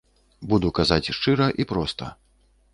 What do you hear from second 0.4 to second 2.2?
Буду казаць шчыра і проста.